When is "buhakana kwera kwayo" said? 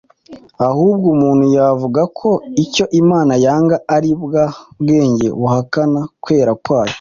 5.39-6.89